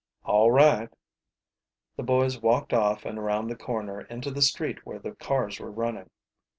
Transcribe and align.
"All 0.25 0.49
right." 0.49 0.89
The 1.95 2.01
boys 2.01 2.41
walked 2.41 2.73
off 2.73 3.05
and 3.05 3.19
around 3.19 3.49
the 3.49 3.55
corner 3.55 4.01
into 4.01 4.31
the 4.31 4.41
street 4.41 4.83
where 4.83 4.97
the 4.97 5.13
cars 5.13 5.59
were 5.59 5.69
running. 5.69 6.09